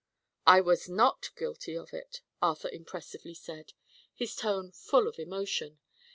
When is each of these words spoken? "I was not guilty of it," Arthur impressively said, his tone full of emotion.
"I 0.47 0.61
was 0.61 0.89
not 0.89 1.29
guilty 1.35 1.77
of 1.77 1.93
it," 1.93 2.21
Arthur 2.41 2.69
impressively 2.69 3.35
said, 3.35 3.73
his 4.11 4.35
tone 4.35 4.71
full 4.71 5.07
of 5.07 5.19
emotion. 5.19 5.77